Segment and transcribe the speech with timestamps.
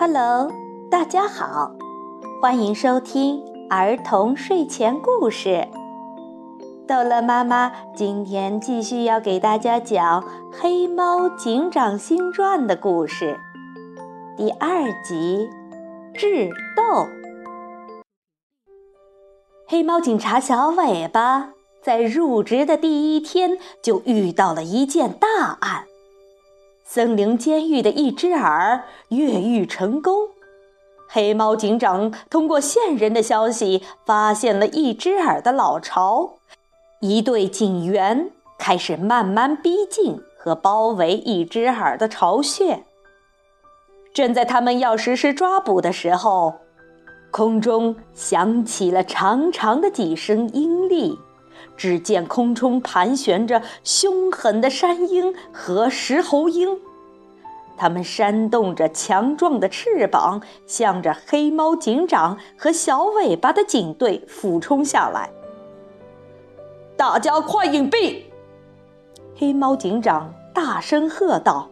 [0.00, 0.50] Hello，
[0.90, 1.72] 大家好，
[2.40, 5.68] 欢迎收听儿童睡前故事。
[6.88, 10.22] 逗乐妈妈今天继续要给大家讲
[10.58, 13.38] 《黑猫警长新传》的故事，
[14.38, 15.50] 第二集
[16.18, 16.82] 《智斗》。
[19.68, 21.50] 黑猫警察小尾巴
[21.82, 25.84] 在入职的第一天就遇到了一件大案。
[26.92, 30.30] 森林监狱的一只耳越狱成功，
[31.08, 36.38] 黑猫警长通过线人的消息发现了一只耳的老巢，
[36.98, 42.82] 一队警员开始慢慢逼近和包围一只耳的巢穴。
[44.12, 46.54] 正在他们要实施抓捕的时候，
[47.30, 51.16] 空中响起了长长的几声鹰唳。
[51.80, 56.78] 只见空中盘旋着凶狠的山鹰和石猴鹰，
[57.74, 65.30] 它们扇动着强壮的翅膀，向着黑猫警长和小尾巴的警队俯冲下来。
[66.98, 68.24] 大家快隐蔽！
[69.34, 71.70] 黑猫警长大声喝道。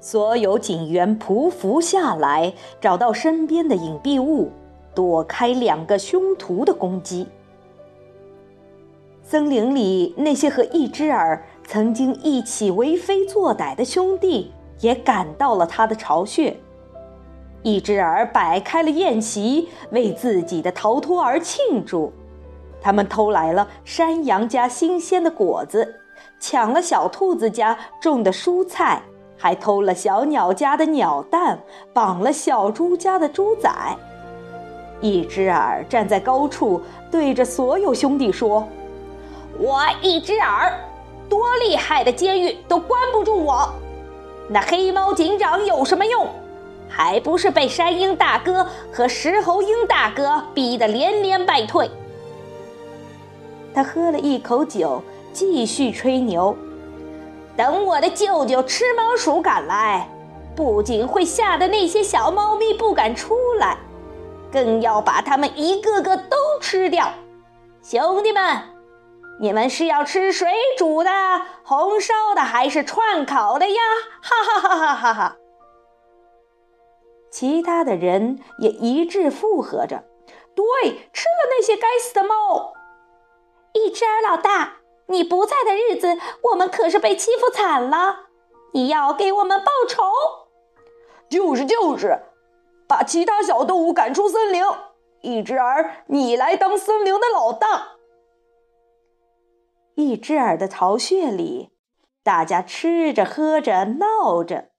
[0.00, 4.50] 所有警员匍匐下来，找到身边的隐蔽物，
[4.92, 7.28] 躲开两个凶徒的攻击。
[9.32, 16.54] 森林里那些和一只耳曾经一起为非作歹的兄弟也赶到了他的巢穴。
[17.62, 22.12] 一只耳摆开了宴席，为自己的逃脱而庆祝。
[22.78, 25.94] 他们偷来了山羊家新鲜的果子，
[26.38, 29.00] 抢了小兔子家种的蔬菜，
[29.38, 31.58] 还偷了小鸟家的鸟蛋，
[31.94, 33.70] 绑了小猪家的猪仔。
[35.00, 38.68] 一只耳站在高处，对着所有兄弟说。
[39.58, 40.72] 我一只耳，
[41.28, 43.72] 多厉害的监狱都关不住我。
[44.48, 46.28] 那黑猫警长有什么用？
[46.88, 51.90] 还不是被山鹰大哥和石猴鹰大哥逼得连连败退。
[53.74, 56.54] 他喝了一口酒，继续吹牛。
[57.56, 60.06] 等我的舅舅吃猫鼠赶来，
[60.54, 63.78] 不仅会吓得那些小猫咪不敢出来，
[64.50, 67.10] 更要把它们一个个都吃掉。
[67.82, 68.71] 兄弟们！
[69.42, 70.48] 你们是要吃水
[70.78, 71.10] 煮的、
[71.64, 73.80] 红烧的，还是串烤的呀？
[74.22, 75.36] 哈哈哈哈哈哈！
[77.28, 80.04] 其他的人也一致附和着
[80.54, 80.64] ：“对，
[81.12, 82.72] 吃了那些该死的猫！”
[83.74, 84.74] 一只耳老大，
[85.06, 88.26] 你不在的日子，我们可是被欺负惨了，
[88.72, 90.04] 你要给我们报仇。
[91.28, 92.16] 就是就是，
[92.86, 94.62] 把其他小动物赶出森林。
[95.20, 97.88] 一只耳，你来当森林的老大。
[100.02, 101.70] 一只耳的巢穴里，
[102.22, 104.70] 大家吃着、喝着、闹着；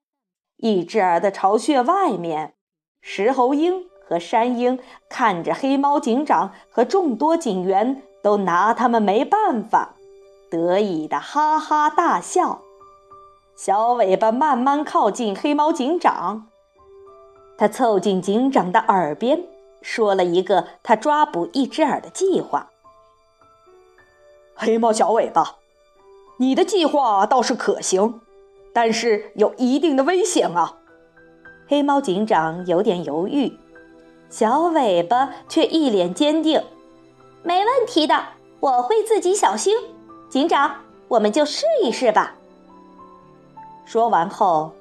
[0.57, 2.56] 一只耳的巢穴外面，
[3.01, 4.78] 石猴鹰和山鹰
[5.09, 9.95] 看着黑猫警长和众多警员都拿他们没办法，
[10.51, 12.61] 得意的哈哈大笑。
[13.55, 16.47] 小尾巴慢慢靠近黑猫警长，
[17.57, 19.44] 他凑近警长的耳边，
[19.81, 22.72] 说了一个他抓捕一只耳的计划。
[24.63, 25.57] 黑猫小尾巴，
[26.38, 28.22] 你的计划倒是可行，
[28.74, 30.78] 但是有一定的危险啊！
[31.68, 33.57] 黑猫警长有点犹豫，
[34.29, 36.63] 小尾巴却一脸坚定
[37.44, 38.23] ：“没问题的，
[38.62, 39.75] 我会自己小心。”
[40.29, 40.73] 警长，
[41.09, 42.35] 我们就试一试吧。
[43.85, 44.72] 说完后，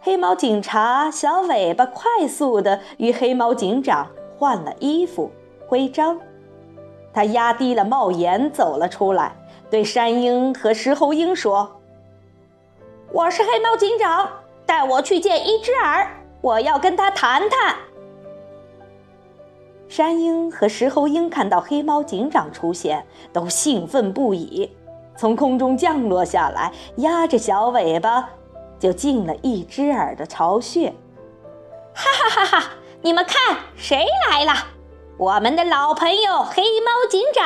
[0.00, 4.06] 黑猫警察小尾巴快速的与黑猫警长
[4.38, 5.30] 换了衣服、
[5.66, 6.18] 徽章。
[7.18, 9.34] 他压低了帽檐走了出来，
[9.68, 11.80] 对山鹰和石猴鹰说
[13.10, 14.30] ：“我是黑猫警长，
[14.64, 16.08] 带我去见一只耳，
[16.40, 17.74] 我要跟他谈谈。”
[19.90, 24.70] 山鹰和石猴鹰看到黑猫警长出现，都兴奋不已，
[25.16, 28.30] 从空中降落下来，压着小尾巴
[28.78, 30.94] 就进了一只耳的巢穴。
[31.92, 32.70] 哈哈哈哈！
[33.02, 34.52] 你们看，谁来了？
[35.18, 37.44] 我们的老朋友黑猫警长，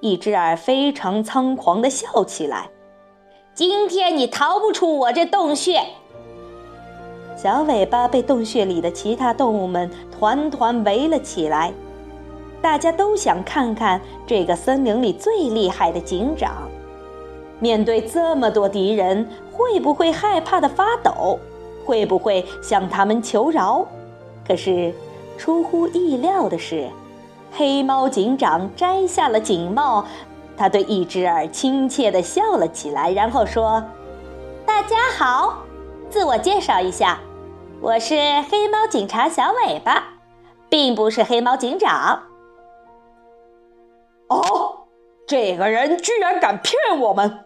[0.00, 2.68] 一只耳非常猖狂地笑起来。
[3.54, 5.80] 今天你逃不出我这洞穴。
[7.36, 11.72] 小尾巴被洞穴里的其他动物们团团围了起来，
[12.60, 16.68] 大家都想看看这个森林里最厉害的警长，
[17.60, 21.38] 面对这么多敌人，会不会害怕的发抖？
[21.86, 23.86] 会不会向他们求饶？
[24.44, 24.92] 可是。
[25.36, 26.88] 出乎意料的是，
[27.52, 30.04] 黑猫警长摘下了警帽，
[30.56, 33.84] 他对一只耳亲切地笑了起来，然后说
[34.64, 35.58] ：“大家好，
[36.08, 37.18] 自我介绍一下，
[37.80, 38.14] 我是
[38.50, 40.04] 黑猫警察小尾巴，
[40.68, 42.22] 并不是黑猫警长。
[44.28, 44.86] 哦，
[45.26, 47.44] 这个人居然敢骗我们！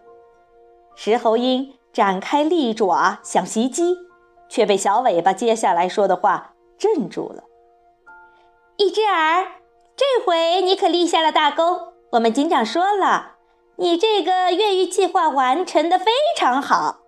[0.95, 3.97] 石猴鹰展开利爪想袭击，
[4.47, 7.43] 却被小尾巴接下来说的话镇住了。
[8.79, 9.45] 一只耳，
[9.97, 11.91] 这回你可立下了大功。
[12.13, 13.33] 我们警长说了，
[13.75, 16.05] 你这个越狱计划完成的非
[16.37, 16.99] 常好。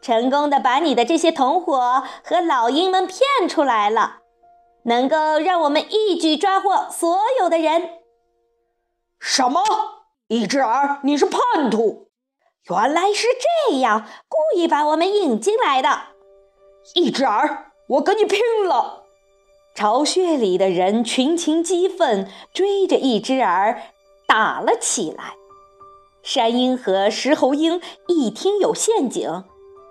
[0.00, 4.20] 成功的把你的这些同伙和老鹰们骗出来了，
[4.84, 7.90] 能够让我们一举抓获所有的人。
[9.20, 9.60] 什么？
[10.28, 12.08] 一只耳，你是叛徒？
[12.70, 13.26] 原来是
[13.68, 15.90] 这样，故意把我们引进来的。
[16.94, 18.97] 一只耳，我跟你拼了！
[19.78, 23.80] 巢穴里的人群情激愤，追着一只耳
[24.26, 25.34] 打了起来。
[26.20, 29.44] 山鹰和石猴鹰一听有陷阱。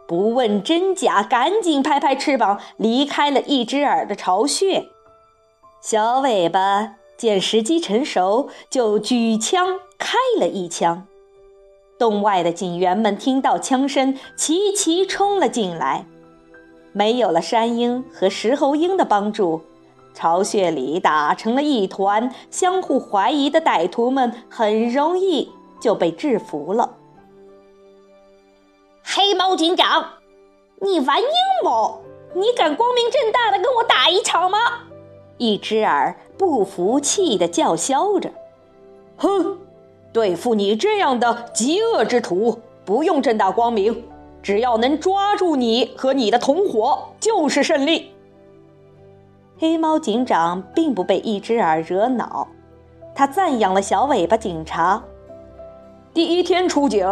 [0.05, 4.87] 不问真假，赶紧拍拍翅膀离开了一只耳的巢穴。
[5.81, 11.07] 小尾巴见时机成熟，就举枪开了一枪。
[11.97, 16.05] 洞外的警员们听到枪声，齐齐冲了进来。
[16.91, 19.61] 没有了山鹰和石猴鹰的帮助，
[20.17, 26.89] 巢穴里打成了一团，相互怀疑的歹徒们很容易就被制服了。
[29.03, 30.03] 黑猫警长，
[30.81, 31.27] 你玩阴
[31.63, 32.01] 谋？
[32.33, 34.57] 你敢光明正大的跟我打一场吗？
[35.37, 38.31] 一只耳不服气的叫嚣着
[39.17, 39.59] ：“哼，
[40.11, 44.03] 对付你这样的极恶之徒，不用正大光明，
[44.41, 48.13] 只要能抓住你和你的同伙，就是胜利。”
[49.59, 52.47] 黑猫警长并不被一只耳惹恼，
[53.15, 55.03] 他赞扬了小尾巴警察
[56.13, 57.05] ：“第一天出警。”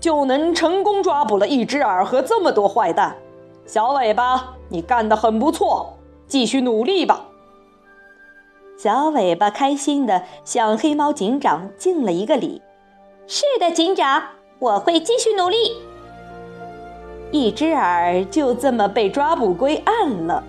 [0.00, 3.16] 就能成功抓捕了一只耳和这么多坏蛋，
[3.64, 5.96] 小尾巴，你干得很不错，
[6.26, 7.24] 继续努力吧。
[8.76, 12.60] 小尾巴开心地向黑猫警长敬了一个礼。
[13.26, 14.22] 是的，警长，
[14.58, 15.56] 我会继续努力。
[17.30, 20.44] 一只耳就这么被抓捕归案了，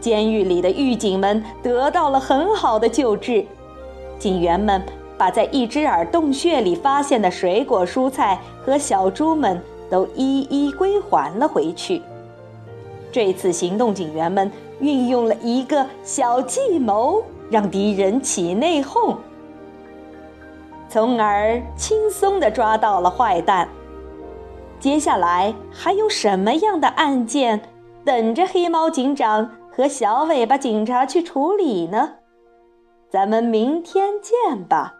[0.00, 3.44] 监狱里的狱警们得到了很好的救治，
[4.18, 4.82] 警员们。
[5.18, 9.60] 把在一只耳洞穴里发现的水果、蔬菜和小猪们
[9.90, 12.00] 都一一归还了回去。
[13.12, 19.14] 这次行动，警员们运用了一个小计谋，让敌人起内讧，
[20.88, 23.68] 从而轻松地抓到了坏蛋。
[24.78, 27.60] 接下来还有什么样的案件
[28.06, 29.50] 等着黑猫警长
[29.80, 32.16] 和小尾巴警察去处理呢？
[33.08, 34.99] 咱们明天见吧。